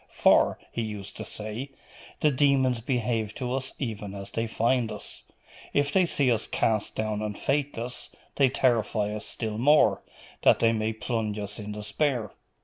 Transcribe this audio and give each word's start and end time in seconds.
"For," 0.09 0.57
he 0.71 0.81
used 0.81 1.15
to 1.17 1.23
say, 1.23 1.69
"the 2.21 2.31
demons 2.31 2.79
behave 2.81 3.35
to 3.35 3.53
us 3.53 3.73
even 3.77 4.15
as 4.15 4.31
they 4.31 4.47
find 4.47 4.91
us. 4.91 5.25
If 5.73 5.93
they 5.93 6.07
see 6.07 6.31
us 6.31 6.49
east 6.51 6.95
down 6.95 7.21
and 7.21 7.37
faithless, 7.37 8.09
they 8.37 8.49
terrify 8.49 9.11
us 9.15 9.27
still 9.27 9.59
more, 9.59 10.01
that 10.41 10.57
they 10.57 10.71
may 10.73 10.91
plunge 10.93 11.37
us 11.37 11.59
in 11.59 11.73
despair. 11.73 12.31